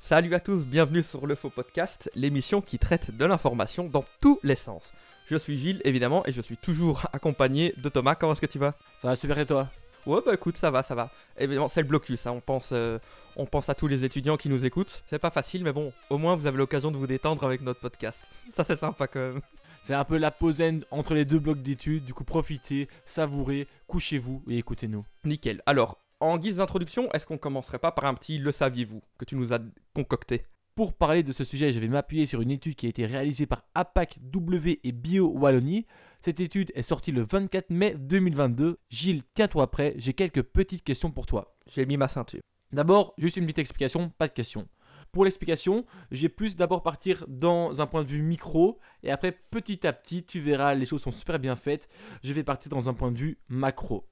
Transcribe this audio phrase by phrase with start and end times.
[0.00, 4.38] Salut à tous, bienvenue sur le Faux Podcast, l'émission qui traite de l'information dans tous
[4.44, 4.92] les sens.
[5.26, 8.14] Je suis Gilles, évidemment, et je suis toujours accompagné de Thomas.
[8.14, 8.74] Comment est-ce que tu vas?
[9.00, 9.68] Ça va super et toi?
[10.06, 11.10] Ouais, bah écoute, ça va, ça va.
[11.36, 12.30] Évidemment, c'est le blocus, hein.
[12.30, 12.98] on, pense, euh,
[13.36, 15.02] on pense à tous les étudiants qui nous écoutent.
[15.10, 17.80] C'est pas facile, mais bon, au moins vous avez l'occasion de vous détendre avec notre
[17.80, 18.24] podcast.
[18.52, 19.40] Ça, c'est sympa quand même.
[19.82, 24.42] C'est un peu la pause entre les deux blocs d'études, du coup profitez, savourez, couchez-vous
[24.48, 25.04] et écoutez-nous.
[25.24, 25.62] Nickel.
[25.64, 29.36] Alors, en guise d'introduction, est-ce qu'on commencerait pas par un petit le saviez-vous que tu
[29.36, 29.60] nous as
[29.94, 30.44] concocté?
[30.74, 33.46] Pour parler de ce sujet, je vais m'appuyer sur une étude qui a été réalisée
[33.46, 35.86] par APAC W et Bio Wallonie.
[36.22, 38.78] Cette étude est sortie le 24 mai 2022.
[38.88, 41.56] Gilles, tiens-toi prêt, j'ai quelques petites questions pour toi.
[41.66, 42.40] J'ai mis ma ceinture.
[42.72, 44.68] D'abord, juste une petite explication, pas de questions.
[45.10, 49.86] Pour l'explication, j'ai plus d'abord partir dans un point de vue micro et après petit
[49.86, 51.88] à petit, tu verras, les choses sont super bien faites.
[52.22, 54.06] Je vais partir dans un point de vue macro.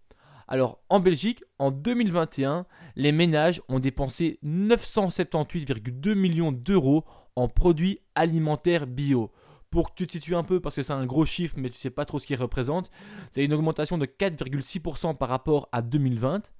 [0.48, 8.86] Alors en Belgique, en 2021, les ménages ont dépensé 978,2 millions d'euros en produits alimentaires
[8.86, 9.32] bio.
[9.70, 11.78] Pour que tu te situes un peu, parce que c'est un gros chiffre, mais tu
[11.78, 12.90] sais pas trop ce qu'il représente,
[13.32, 16.52] c'est une augmentation de 4,6% par rapport à 2020.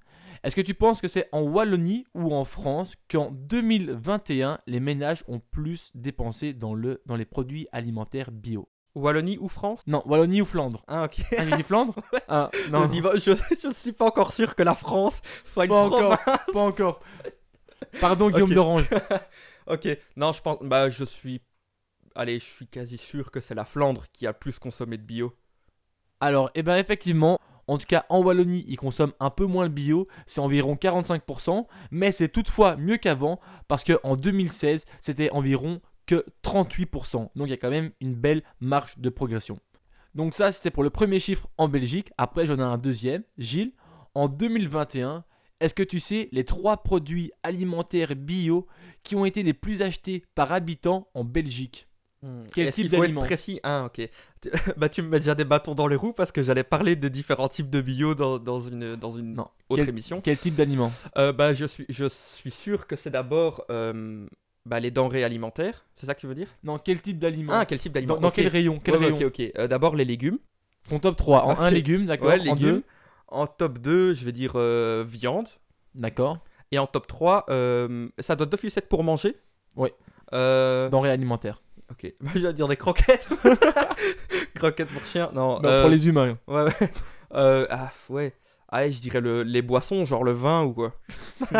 [0.43, 5.23] Est-ce que tu penses que c'est en Wallonie ou en France qu'en 2021, les ménages
[5.27, 8.67] ont plus dépensé dans les produits alimentaires bio?
[8.99, 10.83] Wallonie ou France Non, Wallonie ou Flandre.
[10.87, 11.17] Ah, ok.
[11.37, 11.95] Ah, j'ai dit Flandre
[12.27, 13.31] Ah, Non, je,
[13.63, 16.39] je suis pas encore sûr que la France soit une pas encore, province.
[16.53, 16.99] pas encore.
[17.99, 18.55] Pardon Guillaume Ok.
[18.55, 18.89] d'Orange.
[19.67, 20.59] Ok, non, je pense.
[20.61, 21.41] Bah, je suis.
[22.15, 25.03] Allez, je suis quasi sûr que c'est la Flandre qui a le plus consommé de
[25.03, 25.33] bio.
[26.19, 29.69] Alors, eh ben effectivement, en tout cas en Wallonie, ils consomment un peu moins le
[29.69, 36.25] bio, c'est environ 45%, mais c'est toutefois mieux qu'avant parce qu'en 2016, c'était environ que
[36.43, 37.29] 38%.
[37.35, 39.59] Donc il y a quand même une belle marge de progression.
[40.15, 42.11] Donc ça, c'était pour le premier chiffre en Belgique.
[42.17, 43.23] Après, j'en ai un deuxième.
[43.37, 43.73] Gilles,
[44.15, 45.23] en 2021,
[45.59, 48.65] est-ce que tu sais les trois produits alimentaires bio
[49.03, 51.87] qui ont été les plus achetés par habitant en Belgique?
[52.53, 53.59] Quel Est-ce type qu'il faut être d'aliment précis?
[53.63, 54.09] Ah, ok.
[54.77, 57.07] Bah, tu me mets déjà des bâtons dans les roues parce que j'allais parler de
[57.09, 59.47] différents types de bio dans, dans une, dans une Non.
[59.69, 60.19] autre Quel- émission.
[60.21, 64.25] Quel type d'aliment Euh, bah, je suis, je suis sûr que c'est d'abord euh,
[64.67, 65.85] bah, les denrées alimentaires.
[65.95, 66.47] C'est ça que tu veux dire?
[66.63, 67.53] Non, quel type d'aliment?
[67.55, 69.15] Ah, quel type d'aliment Dans, quel rayon Quel Ouais, rayon?
[69.15, 69.51] ok, ok.
[69.57, 70.37] Euh, d'abord les légumes.
[70.89, 71.43] Ton top 3.
[71.43, 71.57] En Ok.
[71.59, 72.27] 1 légumes, d'accord.
[72.29, 72.57] Ouais, en légumes.
[72.75, 72.83] 2,
[73.29, 75.47] En top 2, je vais dire euh, viande.
[75.95, 76.39] d'accord.
[76.71, 79.35] Et en top 3, euh, ça doit d'office être pour manger?
[79.75, 79.93] Ouais.
[80.33, 81.61] Euh, Denrées alimentaires.
[81.91, 82.13] ok.
[82.35, 83.29] Je vais dire des croquettes.
[84.55, 85.29] croquettes pour chien.
[85.33, 85.59] Non.
[85.61, 86.37] Non, Pour les humains.
[86.47, 86.71] Ouais, ouais.
[87.33, 88.33] Euh, ah, ouais.
[88.69, 90.93] Allez, je dirais le- les boissons, genre le vin ou quoi.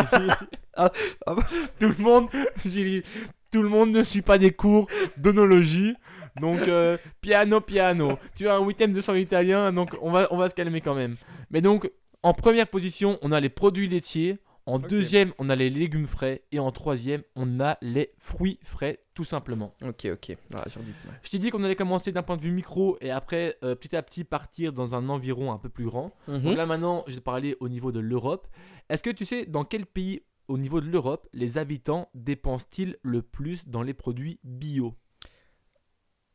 [0.80, 0.92] Ah,
[1.26, 1.34] ah
[1.80, 2.28] tout le monde,
[3.50, 4.86] tout le monde ne suit pas des cours
[5.16, 5.96] d'onologie.
[6.40, 8.16] Donc euh, piano, piano.
[8.36, 10.94] Tu as un week-end de sang italien, donc on va, on va se calmer quand
[10.94, 11.16] même.
[11.50, 11.90] Mais donc
[12.22, 14.38] en première position, on a les produits laitiers.
[14.68, 16.42] En deuxième, on a les légumes frais.
[16.52, 19.74] Et en troisième, on a les fruits frais, tout simplement.
[19.82, 20.36] Ok, ok.
[20.54, 20.82] Ah, ouais.
[21.22, 23.96] Je t'ai dit qu'on allait commencer d'un point de vue micro et après, euh, petit
[23.96, 26.12] à petit, partir dans un environ un peu plus grand.
[26.26, 26.42] Mhm.
[26.42, 28.46] Donc là maintenant, je vais te parler au niveau de l'Europe.
[28.90, 33.22] Est-ce que tu sais dans quel pays au niveau de l'Europe les habitants dépensent-ils le
[33.22, 34.94] plus dans les produits bio?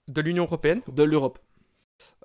[0.07, 0.81] De l'Union Européenne?
[0.87, 1.37] De l'Europe.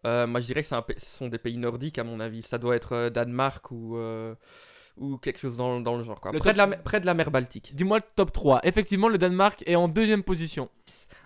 [0.06, 2.42] Euh, Moi, je dirais que un ce sont des pays nordiques, à mon avis.
[2.42, 3.98] Ça doit être euh, Danemark ou,
[5.00, 6.20] ou quelque chose dans, dans le genre.
[6.20, 6.32] Quoi.
[6.32, 7.72] Le Près, top- de la, mer- près de la mer Baltique.
[7.74, 8.60] Dis-moi le top 3.
[8.64, 10.68] Effectivement, le Danemark est en deuxième position.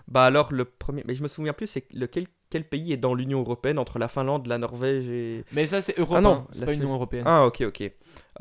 [0.09, 1.05] Bah alors, le premier...
[1.07, 4.09] Mais je me souviens plus, c'est lequel quel pays est dans l'Union Européenne entre la
[4.09, 5.43] Finlande, la Norvège et...
[5.53, 6.21] Mais ça, c'est européen.
[6.21, 7.25] non, c'est là, pas c'est- Union Européenne.
[7.27, 7.91] Ah, ok, ok.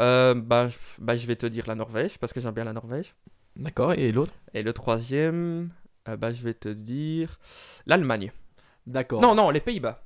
[0.02, 2.74] Euh, bah, je- bah, je vais te dire la Norvège, parce que j'aime bien la
[2.74, 3.16] Norvège.
[3.56, 4.34] D'accord, et l'autre?
[4.54, 5.70] Et le troisième,
[6.10, 7.38] euh, bah, je vais te dire
[7.86, 8.34] l'Allemagne.
[8.86, 9.22] D'accord.
[9.22, 10.04] Non, non, les Pays-Bas.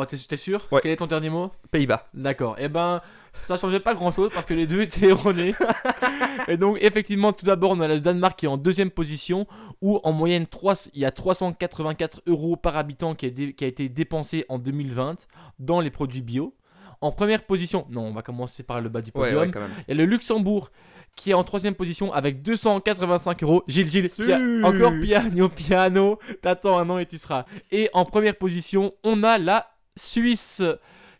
[0.00, 0.66] Oh, t'es t'es sûr?
[0.72, 0.80] Ouais.
[0.82, 1.50] Quel est ton dernier mot?
[1.70, 2.06] Pays-Bas.
[2.14, 2.56] D'accord.
[2.58, 3.00] Eh ben,
[3.32, 5.54] ça changeait pas grand chose parce que les deux étaient erronés.
[6.48, 9.46] Et donc, effectivement, tout d'abord, on a le Danemark qui est en deuxième position
[9.82, 13.64] où en moyenne, 3, il y a 384 euros par habitant qui a, dé- qui
[13.64, 15.26] a été dépensé en 2020
[15.58, 16.54] dans les produits bio.
[17.02, 19.38] En première position, non, on va commencer par le bas du podium.
[19.40, 19.50] ouais.
[19.86, 20.70] Il y a le Luxembourg
[21.14, 23.62] qui est en troisième position avec 285 euros.
[23.68, 26.18] Gilles, Gilles, pia- encore piano, piano.
[26.42, 27.44] T'attends un an et tu seras.
[27.70, 29.66] Et en première position, on a la
[29.96, 30.62] Suisse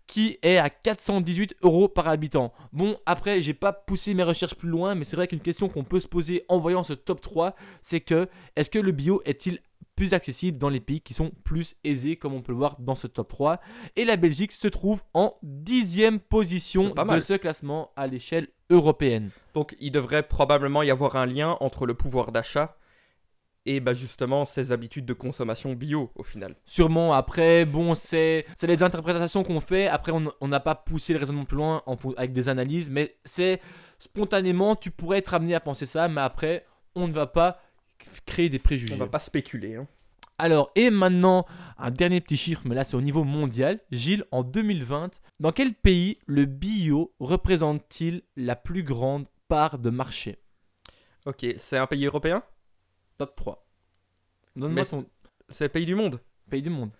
[0.06, 2.52] qui est à 418 euros par habitant.
[2.72, 5.84] Bon, après, j'ai pas poussé mes recherches plus loin, mais c'est vrai qu'une question qu'on
[5.84, 9.60] peut se poser en voyant ce top 3, c'est que est-ce que le bio est-il
[9.96, 12.94] plus accessible dans les pays qui sont plus aisés, comme on peut le voir dans
[12.94, 13.60] ce top 3
[13.96, 19.30] Et la Belgique se trouve en dixième position de ce classement à l'échelle européenne.
[19.54, 22.76] Donc, il devrait probablement y avoir un lien entre le pouvoir d'achat
[23.66, 26.56] et bah, justement ses habitudes de consommation bio au final.
[26.64, 29.88] Sûrement, après, bon, c'est les interprétations qu'on fait.
[29.88, 33.60] Après, on n'a pas poussé le raisonnement plus loin en avec des analyses, mais c'est
[33.98, 36.64] spontanément, tu pourrais être amené à penser ça, mais après,
[36.94, 37.60] on ne va pas
[38.24, 38.94] créer des préjugés.
[38.94, 39.74] On va pas spéculer.
[39.74, 39.86] hein.
[40.38, 41.46] Alors, et maintenant,
[41.78, 43.80] un dernier petit chiffre, mais là c'est au niveau mondial.
[43.90, 50.36] Gilles, en 2020, dans quel pays le bio représente-t-il la plus grande part de marché?
[51.24, 52.42] Ok, c'est un pays européen?
[53.16, 53.66] Top 3.
[54.56, 55.06] Donne-moi Mais- son
[55.48, 56.90] C'est pays du monde pays du monde.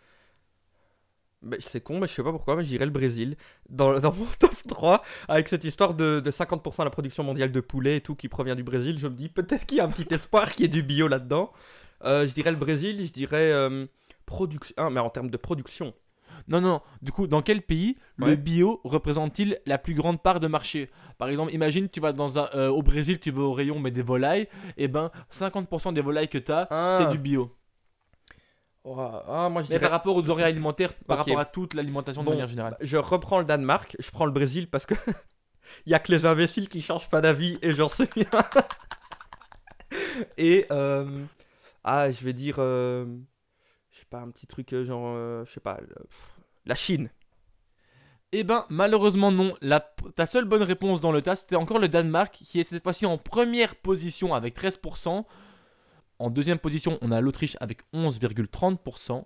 [1.43, 3.37] Bah, C'est con, mais je sais pas pourquoi, mais je dirais le Brésil.
[3.69, 7.53] Dans, dans mon top 3, avec cette histoire de, de 50% de la production mondiale
[7.53, 9.85] de poulet et tout qui provient du Brésil, je me dis peut-être qu'il y a
[9.85, 11.53] un petit espoir qu'il y ait du bio là-dedans.
[12.05, 13.87] Euh, je dirais le Brésil, je dirais euh,
[14.25, 14.75] production.
[14.79, 15.95] Ah, mais en termes de production.
[16.49, 20.46] Non, non, du coup, dans quel pays le bio représente-t-il la plus grande part de
[20.46, 20.90] marché?
[21.19, 23.90] Par exemple, imagine, tu vas dans un, euh, au Brésil, tu vas au rayon, mais
[23.90, 26.99] des volailles, et ben 50% des volailles que tu as, Ah.
[26.99, 27.50] c'est du bio.
[28.84, 29.81] Ouah, ah, moi je Mais dirais.
[29.81, 32.76] par rapport aux denrées alimentaires, par rapport à toute l'alimentation de Bon, manière générale.
[32.81, 34.94] Je reprends le Danemark, je prends le Brésil parce que.
[35.84, 38.44] Il y a que les imbéciles qui changent pas d'avis et j'en suis un.
[40.38, 40.67] et.
[40.70, 41.25] euh,
[41.82, 42.56] Ah, je vais dire.
[42.58, 43.05] euh,
[44.06, 45.05] pas, un petit truc euh, genre.
[45.08, 45.79] euh, Je sais pas.
[46.64, 47.11] La Chine.
[48.32, 49.55] Eh ben, malheureusement non.
[49.61, 49.81] La,
[50.14, 53.06] ta seule bonne réponse dans le tas, c'était encore le Danemark, qui est cette fois-ci
[53.06, 55.25] en première position avec 13%.
[56.19, 59.25] En deuxième position, on a l'Autriche avec 11,30%.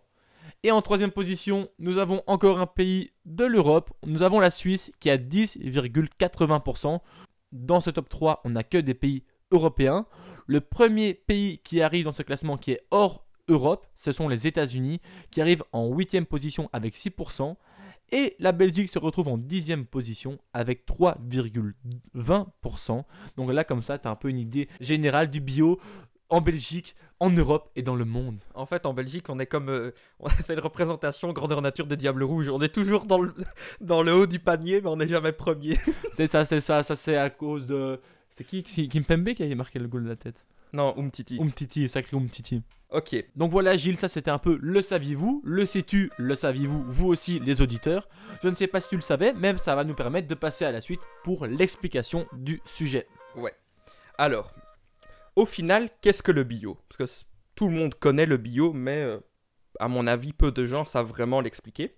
[0.63, 3.91] Et en troisième position, nous avons encore un pays de l'Europe.
[4.05, 7.01] Nous avons la Suisse qui a 10,80%.
[7.53, 10.07] Dans ce top 3, on n'a que des pays européens.
[10.47, 14.47] Le premier pays qui arrive dans ce classement qui est hors Europe, ce sont les
[14.47, 15.01] États-Unis,
[15.31, 17.57] qui arrivent en huitième position avec 6%.
[18.13, 23.05] Et la Belgique se retrouve en dixième position avec 3,20%.
[23.37, 25.79] Donc là, comme ça, tu as un peu une idée générale du bio
[26.29, 28.39] en Belgique, en Europe et dans le monde.
[28.55, 29.69] En fait, en Belgique, on est comme.
[29.69, 29.91] euh,
[30.41, 32.49] C'est une représentation grandeur nature des Diables Rouges.
[32.49, 33.35] On est toujours dans le,
[33.81, 35.77] dans le haut du panier, mais on n'est jamais premier.
[36.13, 38.01] C'est ça, c'est ça, ça c'est à cause de...
[38.31, 40.47] C'est qui C'est Kimpembe qui a marqué le goal de la tête?
[40.73, 41.39] Non, Umtiti.
[41.41, 42.63] Umtiti, sacré Umtiti.
[42.91, 43.17] Ok.
[43.37, 47.39] Donc voilà Gilles, ça c'était un peu le saviez-vous, le sais-tu, le saviez-vous, vous aussi
[47.39, 48.09] les auditeurs.
[48.43, 50.65] Je ne sais pas si tu le savais, mais ça va nous permettre de passer
[50.65, 53.07] à la suite pour l'explication du sujet.
[54.19, 54.53] Alors,
[55.35, 56.77] au final, qu'est-ce que le bio?
[56.89, 59.19] Parce que tout le monde connaît le bio, mais euh,
[59.79, 61.97] à mon avis, peu de gens savent vraiment l'expliquer.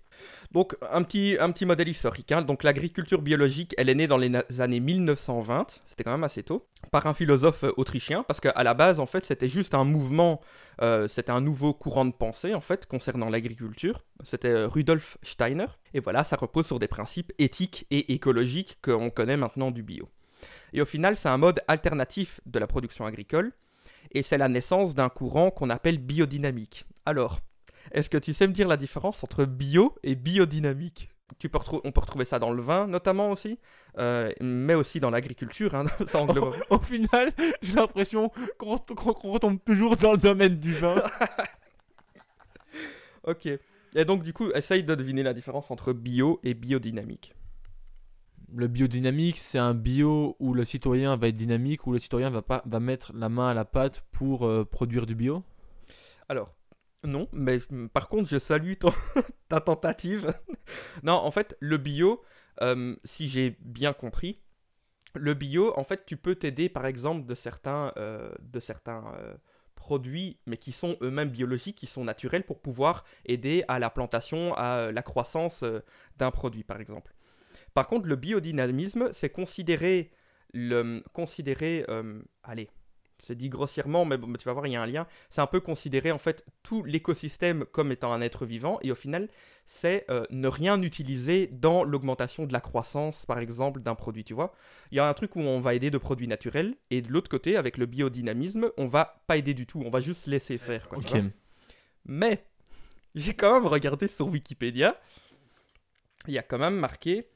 [0.51, 2.31] Donc, un petit, un petit modèle historique.
[2.31, 2.43] hein.
[2.43, 4.31] Donc, l'agriculture biologique, elle est née dans les
[4.61, 8.73] années 1920, c'était quand même assez tôt, par un philosophe euh, autrichien, parce qu'à la
[8.75, 10.41] base, en fait, c'était juste un mouvement,
[10.81, 14.03] euh, c'était un nouveau courant de pensée, en fait, concernant l'agriculture.
[14.23, 15.67] C'était euh, Rudolf Steiner.
[15.95, 20.07] Et voilà, ça repose sur des principes éthiques et écologiques qu'on connaît maintenant du bio.
[20.73, 23.53] Et au final, c'est un mode alternatif de la production agricole,
[24.11, 26.85] et c'est la naissance d'un courant qu'on appelle biodynamique.
[27.05, 27.39] Alors,
[27.91, 31.09] est-ce que tu sais me dire la différence entre bio et biodynamique?
[31.39, 33.57] Tu peux retrou- On peut retrouver ça dans le vin notamment aussi,
[33.97, 36.55] euh, mais aussi dans l'agriculture, hein, ça englobe.
[36.69, 37.31] Au final,
[37.61, 38.77] j'ai l'impression qu'on
[39.31, 41.01] retombe toujours dans le domaine du vin.
[43.23, 43.47] ok.
[43.95, 47.33] Et donc du coup, essaye de deviner la différence entre bio et biodynamique.
[48.55, 52.43] Le biodynamique, c'est un bio où le citoyen va être dynamique, où le citoyen va,
[52.43, 55.43] pas, va mettre la main à la pâte pour euh, produire du bio?
[56.29, 56.53] Alors,
[57.03, 57.59] non, mais
[57.93, 58.73] par contre, je salue
[59.49, 60.33] ta tentative.
[61.03, 62.23] non, en fait, le bio,
[62.61, 64.39] euh, si j'ai bien compris,
[65.15, 69.35] le bio, en fait, tu peux t'aider, par exemple, de certains, euh, de certains euh,
[69.75, 74.53] produits, mais qui sont eux-mêmes biologiques, qui sont naturels, pour pouvoir aider à la plantation,
[74.55, 75.63] à la croissance
[76.17, 77.13] d'un produit, par exemple.
[77.73, 80.11] Par contre, le biodynamisme, c'est considérer,
[80.53, 81.85] le, considérer,
[82.43, 82.69] allez,
[83.23, 85.07] c'est dit grossièrement, mais, bon, mais tu vas voir, il y a un lien.
[85.29, 88.95] C'est un peu considérer en fait tout l'écosystème comme étant un être vivant, et au
[88.95, 89.29] final,
[89.65, 94.23] c'est euh, ne rien utiliser dans l'augmentation de la croissance, par exemple, d'un produit.
[94.23, 94.53] Tu vois,
[94.91, 97.29] il y a un truc où on va aider de produits naturels, et de l'autre
[97.29, 100.89] côté, avec le biodynamisme, on va pas aider du tout, on va juste laisser faire.
[100.89, 100.99] quoi.
[102.05, 102.45] Mais
[103.15, 104.99] j'ai quand même regardé sur Wikipédia.
[106.27, 107.27] Il y a quand même marqué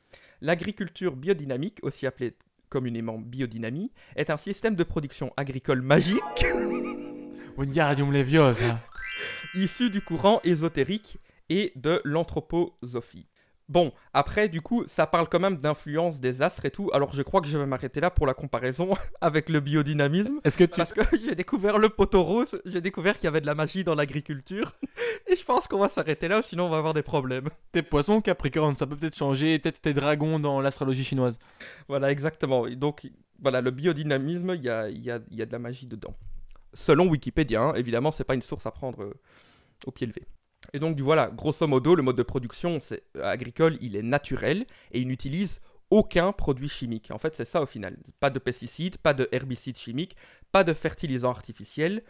[0.41, 2.35] l'agriculture biodynamique, aussi appelée
[2.69, 6.45] communément biodynamie, est un système de production agricole magique
[7.57, 8.79] Wingardium Leviosa.
[9.55, 11.17] issu du courant ésotérique
[11.49, 13.27] et de l'anthroposophie.
[13.69, 17.21] Bon, après, du coup, ça parle quand même d'influence des astres et tout, alors je
[17.21, 20.39] crois que je vais m'arrêter là pour la comparaison avec le biodynamisme.
[20.45, 20.77] Est-ce que tu...
[20.77, 23.83] Parce que j'ai découvert le poteau rose, j'ai découvert qu'il y avait de la magie
[23.83, 24.73] dans l'agriculture,
[25.27, 27.49] et je pense qu'on va s'arrêter là, sinon on va avoir des problèmes.
[27.73, 31.37] tes poissons Capricorne, ça peut peut-être changer, peut-être tes dragons dans l'astrologie chinoise.
[31.89, 32.69] Voilà, exactement.
[32.69, 33.05] Donc,
[33.41, 35.87] voilà, le biodynamisme, il y a, il y, a, il y a de la magie
[35.87, 36.15] dedans.
[36.73, 39.13] Selon Wikipédia, hein, évidemment, c'est pas une source à prendre euh,
[39.85, 40.23] au pied levé.
[40.73, 44.99] Et donc, voilà, grosso modo, le mode de production euh, agricole, il est naturel et
[44.99, 47.11] il n'utilise aucun produit chimique.
[47.11, 47.97] En fait, c'est ça au final.
[48.19, 50.15] Pas de pesticides, pas de herbicides chimiques,
[50.51, 52.03] pas de fertilisants artificiels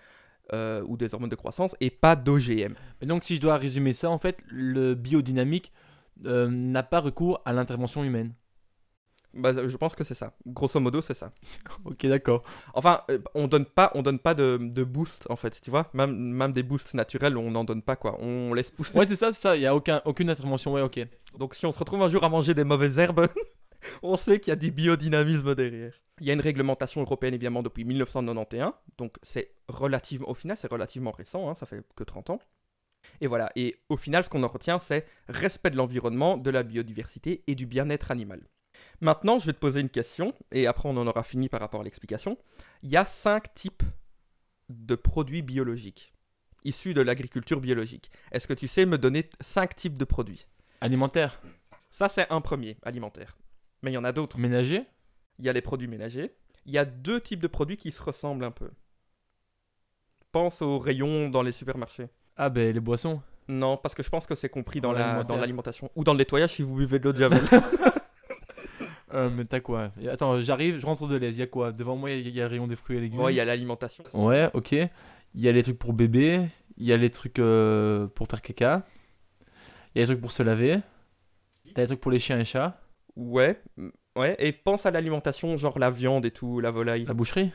[0.53, 2.73] euh, ou des hormones de croissance et pas d'OGM.
[3.01, 5.71] Donc, si je dois résumer ça, en fait, le biodynamique
[6.25, 8.33] euh, n'a pas recours à l'intervention humaine.
[9.37, 10.33] Bah, je pense que c'est ça.
[10.45, 11.31] Grosso modo, c'est ça.
[11.85, 12.43] Ok, d'accord.
[12.73, 15.89] Enfin, euh, on donne pas, on donne pas de, de boost en fait, tu vois.
[15.93, 18.17] Même, même des boosts naturels, on n'en donne pas quoi.
[18.21, 18.97] On laisse pousser.
[18.97, 19.55] Ouais, c'est ça, c'est ça.
[19.55, 20.73] Il n'y a aucun, aucune intervention.
[20.73, 20.99] Ouais, ok.
[21.37, 23.27] Donc si on se retrouve un jour à manger des mauvaises herbes,
[24.03, 25.93] on sait qu'il y a du biodynamisme derrière.
[26.19, 30.71] Il y a une réglementation européenne évidemment depuis 1991, donc c'est relativement, au final c'est
[30.71, 32.39] relativement récent, hein, ça fait que 30 ans.
[33.21, 36.63] Et voilà, et au final ce qu'on en retient c'est respect de l'environnement, de la
[36.63, 38.41] biodiversité et du bien-être animal.
[39.01, 41.81] Maintenant je vais te poser une question, et après on en aura fini par rapport
[41.81, 42.37] à l'explication.
[42.83, 43.83] Il y a cinq types
[44.69, 46.13] de produits biologiques,
[46.63, 48.09] issus de l'agriculture biologique.
[48.31, 50.47] Est-ce que tu sais me donner cinq types de produits?
[50.81, 51.39] Alimentaire.
[51.89, 53.37] Ça c'est un premier, alimentaire.
[53.83, 54.39] Mais il y en a d'autres.
[54.39, 54.83] Ménager.
[55.39, 56.35] Il y a les produits ménagers.
[56.65, 58.69] Il y a deux types de produits qui se ressemblent un peu.
[60.31, 62.07] Pense aux rayons dans les supermarchés.
[62.35, 63.21] Ah, ben les boissons.
[63.47, 65.27] Non, parce que je pense que c'est compris dans Dans la- l'alimentaire.
[65.35, 65.89] dans l'alimentation.
[65.95, 67.41] Ou dans le nettoyage si vous buvez de l'eau de Javel.
[69.13, 71.37] Euh, mais t'as quoi Attends, j'arrive, je rentre de l'aise.
[71.37, 72.75] Il y a quoi Devant moi, il y, a- il y a le rayon des
[72.75, 73.19] fruits et légumes.
[73.21, 74.03] ouais, il y a l'alimentation.
[74.13, 74.71] Ouais, ok.
[74.71, 74.89] Il
[75.41, 76.41] y a les trucs pour bébé.
[76.77, 78.85] Il y a les trucs euh, pour faire caca.
[79.95, 80.79] Il y a les trucs pour se laver.
[81.73, 82.79] T'as les trucs pour les chiens et chats.
[83.15, 83.59] Ouais,
[84.15, 84.35] ouais.
[84.39, 87.05] Et pense à l'alimentation, genre la viande et tout, la volaille.
[87.05, 87.51] La boucherie.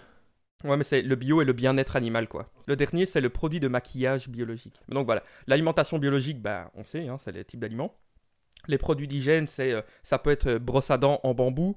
[0.65, 2.49] Ouais, mais c'est le bio et le bien-être animal, quoi.
[2.67, 4.81] Le dernier, c'est le produit de maquillage biologique.
[4.89, 7.95] Donc voilà, l'alimentation biologique, bah, on sait, hein, c'est les types d'aliments.
[8.69, 11.77] Les produits d'hygiène, euh, ça peut être euh, brosse à dents en bambou,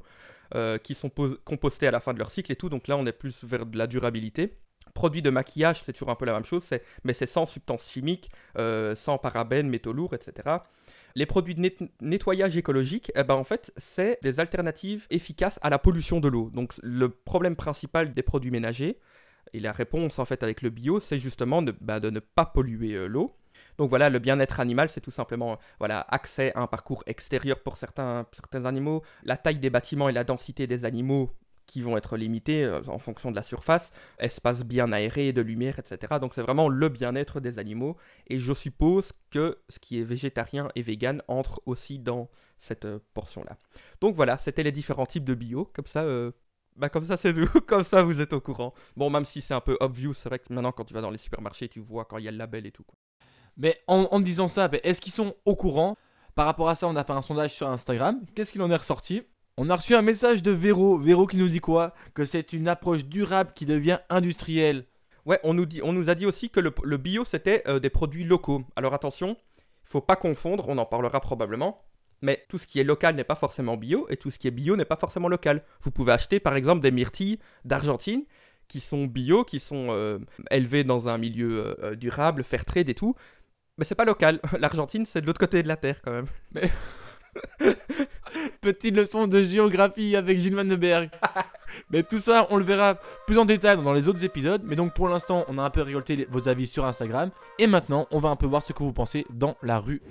[0.53, 2.69] euh, qui sont pos- compostés à la fin de leur cycle et tout.
[2.69, 4.57] Donc là, on est plus vers la durabilité.
[4.93, 6.69] Produits de maquillage, c'est toujours un peu la même chose,
[7.03, 10.57] mais c'est sans substances chimiques, sans parabènes, métaux lourds, etc.
[11.15, 15.69] Les produits de net- nettoyage écologique, eh ben, en fait, c'est des alternatives efficaces à
[15.69, 16.49] la pollution de l'eau.
[16.53, 18.99] Donc le problème principal des produits ménagers,
[19.53, 22.45] et la réponse en fait avec le bio, c'est justement de, bah, de ne pas
[22.45, 23.35] polluer l'eau.
[23.77, 27.77] Donc voilà, le bien-être animal, c'est tout simplement voilà, accès à un parcours extérieur pour
[27.77, 31.31] certains, certains animaux, la taille des bâtiments et la densité des animaux
[31.65, 35.79] qui vont être limités euh, en fonction de la surface, espace bien aéré, de lumière,
[35.79, 36.19] etc.
[36.19, 37.97] Donc c'est vraiment le bien-être des animaux.
[38.27, 42.99] Et je suppose que ce qui est végétarien et vegan entre aussi dans cette euh,
[43.13, 43.57] portion-là.
[44.01, 45.69] Donc voilà, c'était les différents types de bio.
[45.73, 46.31] Comme ça, euh,
[46.75, 48.73] bah comme ça c'est vous, comme ça vous êtes au courant.
[48.95, 51.11] Bon, même si c'est un peu obvious, c'est vrai que maintenant quand tu vas dans
[51.11, 52.83] les supermarchés, tu vois quand il y a le label et tout.
[52.83, 52.97] quoi.
[53.57, 55.97] Mais en, disant ça, ben, est-ce qu'ils sont au courant
[56.35, 58.21] Par rapport à ça, on a fait un sondage sur Instagram.
[58.35, 59.23] Qu'est-ce qu'il en est ressorti?
[59.57, 60.97] On a reçu un message de Véro.
[60.97, 61.93] Véro qui nous dit quoi?
[62.13, 64.85] Que c'est une approche durable qui devient industrielle.
[65.25, 67.89] Ouais, on nous, dit, on nous a dit aussi que le, bio c'était euh, des
[67.89, 68.63] produits locaux.
[68.75, 69.37] Alors attention,
[69.85, 71.81] faut pas confondre, on en parlera probablement.
[72.21, 74.51] Mais tout ce qui est local n'est pas forcément bio et tout ce qui est
[74.51, 75.63] bio n'est pas forcément local.
[75.81, 78.23] Vous pouvez acheter par exemple des myrtilles d'Argentine
[78.67, 80.19] qui sont bio, qui sont euh,
[80.51, 83.15] élevées dans un milieu euh, euh, durable, fair trade et tout.
[83.77, 84.39] Mais c'est pas local.
[84.59, 86.27] L'Argentine c'est de l'autre côté de la terre quand même.
[88.61, 91.09] Petite leçon de géographie avec Gilles Van de Berg.
[91.89, 92.95] Mais tout ça, on le verra
[93.27, 94.61] plus en détail dans les autres épisodes.
[94.65, 97.31] Mais donc pour l'instant, on a un peu récolté vos avis sur Instagram.
[97.59, 100.01] Et maintenant, on va un peu voir ce que vous pensez dans la rue.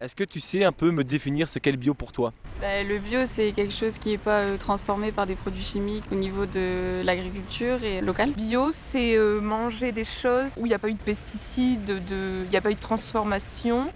[0.00, 2.82] Est-ce que tu sais un peu me définir ce qu'est le bio pour toi Bah,
[2.82, 6.14] le bio, c'est quelque chose qui n'est pas euh, transformé par des produits chimiques au
[6.14, 8.32] niveau de l'agriculture et local.
[8.32, 12.44] Bio, c'est euh, manger des choses où il n'y a pas eu de pesticides, de-
[12.44, 13.92] il n'y a pas eu de transformation,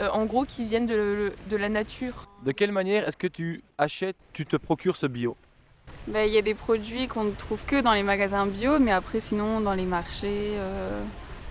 [0.00, 2.26] euh, en gros qui viennent de, de la nature.
[2.44, 5.38] De quelle manière est-ce que tu achètes, tu te procures ce bio?
[6.06, 8.92] Bah, Il y a des produits qu'on ne trouve que dans les magasins bio, mais
[8.92, 10.52] après, sinon, dans les marchés.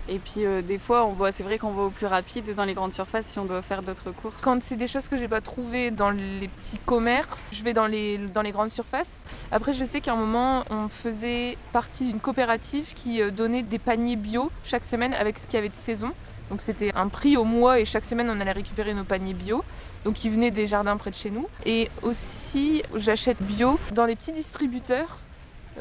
[0.07, 2.65] Et puis, euh, des fois, on voit, c'est vrai qu'on va au plus rapide dans
[2.65, 4.41] les grandes surfaces si on doit faire d'autres courses.
[4.43, 7.87] Quand c'est des choses que j'ai pas trouvées dans les petits commerces, je vais dans
[7.87, 9.21] les, dans les grandes surfaces.
[9.51, 13.79] Après, je sais qu'à un moment, on faisait partie d'une coopérative qui euh, donnait des
[13.79, 16.11] paniers bio chaque semaine avec ce qu'il y avait de saison.
[16.49, 19.63] Donc c'était un prix au mois et chaque semaine on allait récupérer nos paniers bio.
[20.03, 21.47] Donc ils venaient des jardins près de chez nous.
[21.65, 25.17] Et aussi j'achète bio dans les petits distributeurs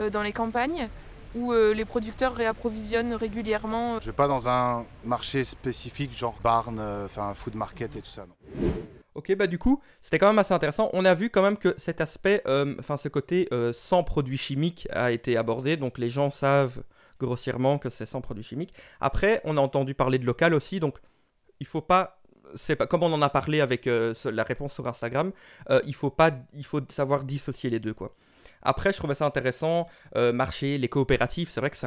[0.00, 0.88] euh, dans les campagnes
[1.34, 4.00] où euh, les producteurs réapprovisionnent régulièrement.
[4.00, 8.10] Je vais pas dans un marché spécifique, genre barn, euh, enfin food market et tout
[8.10, 8.26] ça.
[8.26, 8.70] non.
[9.14, 10.90] Ok, bah du coup, c'était quand même assez intéressant.
[10.92, 14.36] On a vu quand même que cet aspect, euh, enfin ce côté euh, sans produits
[14.36, 16.82] chimiques a été abordé, donc les gens savent
[17.20, 18.74] grossièrement que c'est sans produits chimiques.
[19.00, 20.98] Après, on a entendu parler de local aussi, donc
[21.60, 22.20] il faut pas,
[22.56, 25.30] c'est pas comme on en a parlé avec euh, la réponse sur Instagram,
[25.70, 28.16] euh, il faut pas, il faut savoir dissocier les deux quoi.
[28.64, 29.87] Après, je trouvais ça intéressant.
[30.16, 31.87] euh, marché, les coopératives, c'est vrai que c'est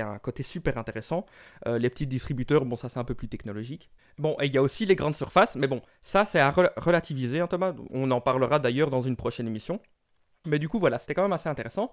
[0.00, 1.26] un, un côté super intéressant.
[1.66, 3.90] Euh, les petits distributeurs, bon, ça c'est un peu plus technologique.
[4.18, 6.72] Bon, et il y a aussi les grandes surfaces, mais bon, ça c'est à rel-
[6.76, 7.74] relativiser, hein, Thomas.
[7.90, 9.80] On en parlera d'ailleurs dans une prochaine émission.
[10.46, 11.90] Mais du coup, voilà, c'était quand même assez intéressant.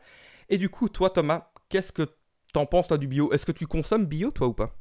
[0.49, 2.07] Et du coup, toi, Thomas, qu'est-ce que
[2.53, 3.31] t'en penses, toi, du bio?
[3.33, 4.75] Est-ce que tu consommes bio, toi, ou pas?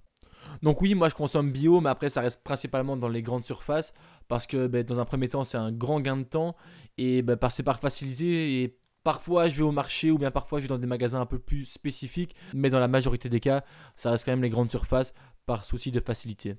[0.63, 3.95] Donc oui, moi je consomme bio, mais après ça reste principalement dans les grandes surfaces
[4.29, 6.55] parce que ben, dans un premier temps c'est un grand gain de temps
[6.99, 10.69] et par- c'est par facilité parfois je vais au marché ou bien parfois je vais
[10.69, 13.63] dans des magasins un peu plus spécifiques, mais dans la majorité des cas
[13.97, 15.15] ça reste quand même les grandes surfaces
[15.47, 16.57] par souci de facilité.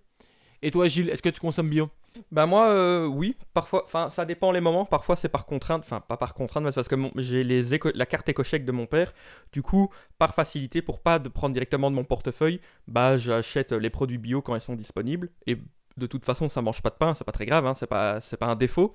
[0.61, 1.89] Et toi Gilles, est-ce que tu consommes bio?
[2.31, 4.85] Bah moi, euh, oui, parfois, enfin, ça dépend les moments.
[4.85, 8.65] Parfois, c'est par contrainte, enfin, pas par contrainte, mais parce que j'ai la carte éco-chèque
[8.65, 9.13] de mon père.
[9.51, 13.89] Du coup, par facilité, pour pas de prendre directement de mon portefeuille, bah, j'achète les
[13.89, 15.29] produits bio quand ils sont disponibles.
[15.45, 15.57] Et
[15.97, 18.19] de toute façon, ça mange pas de pain, c'est pas très grave, hein, c'est pas,
[18.19, 18.93] c'est pas un défaut.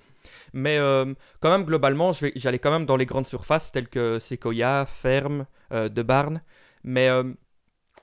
[0.53, 4.87] Mais euh, quand même, globalement, j'allais quand même dans les grandes surfaces telles que Sequoia,
[4.87, 6.43] Ferme, euh, De Barn.
[6.85, 7.25] Mais euh,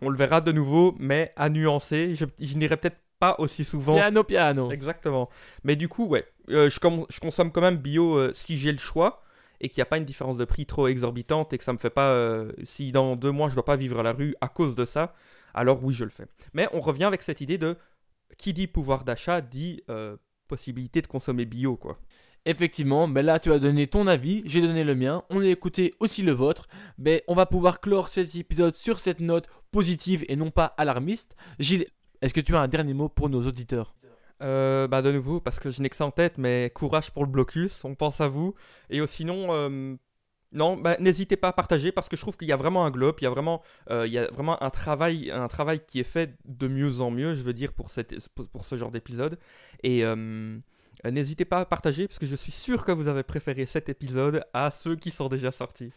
[0.02, 2.16] on le verra de nouveau, mais à nuancer.
[2.16, 3.96] Je, je n'irai peut-être pas aussi souvent.
[3.96, 4.72] Piano, piano.
[4.72, 5.30] Exactement.
[5.64, 9.24] Mais du coup, ouais, euh, je, je consomme quand même bio si j'ai le choix
[9.60, 11.80] et qu'il n'y a pas une différence de prix trop exorbitante et que ça me
[11.80, 12.16] fait pas.
[12.64, 15.16] si dans deux mois je dois pas vivre à la rue à cause de ça,
[15.56, 16.26] alors oui, je le fais.
[16.54, 17.76] Mais on revient avec cette idée de
[18.38, 20.18] qui dit pouvoir d'achat dit euh,
[20.48, 22.00] possibilité de consommer bio, quoi.
[22.46, 25.94] Effectivement, ben là tu as donné ton avis, j'ai donné le mien, on a écouté
[26.00, 26.70] aussi le vôtre.
[26.98, 31.36] Ben, on va pouvoir clore cet épisode sur cette note positive et non pas alarmiste.
[31.60, 31.88] Gilles,
[32.22, 33.94] est-ce que tu as un dernier mot pour nos auditeurs?
[34.44, 37.26] Euh, bah de nouveau, parce que je n'ai que ça en tête, mais courage pour
[37.26, 38.54] le blocus, on pense à vous.
[38.90, 39.96] Et sinon, euh,
[40.54, 42.92] non, bah, n'hésitez pas à partager, parce que je trouve qu'il y a vraiment un
[42.92, 44.28] globe, il y a vraiment, euh,
[44.62, 48.92] un travail, qui est fait de mieux en mieux, je veux dire, pour, ce genre
[48.92, 49.38] d'épisode.
[49.84, 50.58] Et euh,
[51.04, 54.46] n'hésitez pas à partager, parce que je suis sûr que vous avez préféré cet épisode
[54.54, 55.92] à ceux qui sont déjà sortis.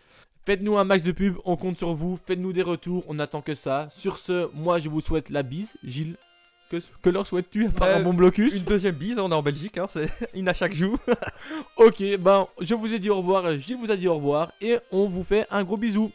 [0.46, 3.54] Faites-nous un max de pub, on compte sur vous, faites-nous des retours, on attend que
[3.54, 3.88] ça.
[3.90, 5.76] Sur ce, moi je vous souhaite la bise.
[5.84, 6.16] Gilles,
[6.70, 9.34] que, que leur souhaites-tu à part Euh, un bon blocus Une deuxième bise, on est
[9.34, 10.96] en Belgique, hein, c'est une à chaque jour.
[11.76, 14.78] Ok, ben je vous ai dit au revoir, Gilles vous a dit au revoir et
[14.92, 16.10] on vous fait un gros bisou.